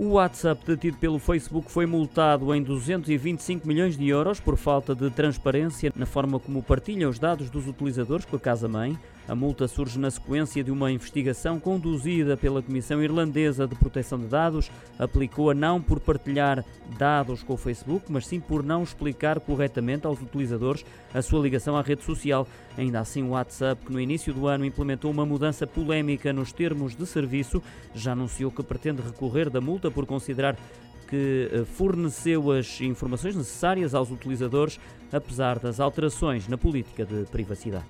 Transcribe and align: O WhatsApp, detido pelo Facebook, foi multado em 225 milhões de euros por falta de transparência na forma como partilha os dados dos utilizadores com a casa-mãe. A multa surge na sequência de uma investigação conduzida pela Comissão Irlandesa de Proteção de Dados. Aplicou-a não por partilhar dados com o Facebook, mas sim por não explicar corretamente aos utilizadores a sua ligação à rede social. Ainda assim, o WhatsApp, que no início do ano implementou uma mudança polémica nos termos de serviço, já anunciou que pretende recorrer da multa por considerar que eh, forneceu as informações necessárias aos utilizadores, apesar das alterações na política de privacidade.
O 0.00 0.12
WhatsApp, 0.12 0.64
detido 0.64 0.96
pelo 0.96 1.18
Facebook, 1.18 1.70
foi 1.70 1.84
multado 1.84 2.54
em 2.54 2.62
225 2.62 3.68
milhões 3.68 3.98
de 3.98 4.08
euros 4.08 4.40
por 4.40 4.56
falta 4.56 4.94
de 4.94 5.10
transparência 5.10 5.92
na 5.94 6.06
forma 6.06 6.40
como 6.40 6.62
partilha 6.62 7.06
os 7.06 7.18
dados 7.18 7.50
dos 7.50 7.68
utilizadores 7.68 8.24
com 8.24 8.34
a 8.34 8.40
casa-mãe. 8.40 8.98
A 9.28 9.34
multa 9.34 9.68
surge 9.68 9.96
na 9.96 10.10
sequência 10.10 10.64
de 10.64 10.72
uma 10.72 10.90
investigação 10.90 11.60
conduzida 11.60 12.36
pela 12.36 12.62
Comissão 12.62 13.00
Irlandesa 13.00 13.64
de 13.64 13.76
Proteção 13.76 14.18
de 14.18 14.26
Dados. 14.26 14.68
Aplicou-a 14.98 15.54
não 15.54 15.80
por 15.80 16.00
partilhar 16.00 16.64
dados 16.98 17.42
com 17.42 17.52
o 17.52 17.56
Facebook, 17.56 18.06
mas 18.08 18.26
sim 18.26 18.40
por 18.40 18.64
não 18.64 18.82
explicar 18.82 19.38
corretamente 19.38 20.04
aos 20.04 20.20
utilizadores 20.20 20.84
a 21.14 21.22
sua 21.22 21.40
ligação 21.40 21.76
à 21.76 21.82
rede 21.82 22.02
social. 22.02 22.48
Ainda 22.76 23.00
assim, 23.00 23.22
o 23.22 23.30
WhatsApp, 23.30 23.84
que 23.84 23.92
no 23.92 24.00
início 24.00 24.32
do 24.32 24.46
ano 24.46 24.64
implementou 24.64 25.10
uma 25.10 25.26
mudança 25.26 25.66
polémica 25.66 26.32
nos 26.32 26.50
termos 26.50 26.96
de 26.96 27.06
serviço, 27.06 27.62
já 27.94 28.12
anunciou 28.12 28.50
que 28.50 28.62
pretende 28.62 29.02
recorrer 29.02 29.48
da 29.50 29.60
multa 29.60 29.89
por 29.90 30.06
considerar 30.06 30.56
que 31.08 31.50
eh, 31.52 31.64
forneceu 31.64 32.52
as 32.52 32.80
informações 32.80 33.34
necessárias 33.34 33.94
aos 33.94 34.10
utilizadores, 34.10 34.78
apesar 35.12 35.58
das 35.58 35.80
alterações 35.80 36.46
na 36.46 36.56
política 36.56 37.04
de 37.04 37.24
privacidade. 37.24 37.86